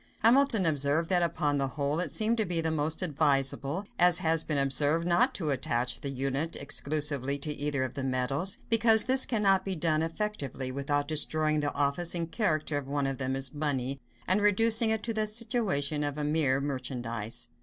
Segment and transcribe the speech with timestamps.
[0.23, 4.57] Hamilton observed that "upon the whole, it seems to be most advisable, as has been
[4.57, 9.63] observed, not to attach the unit exclusively to either of the metals; because this cannot
[9.63, 14.01] be done effectually, without destroying the office and character of one of them as money,
[14.27, 17.49] and reducing it to the situation of a mere merchandise."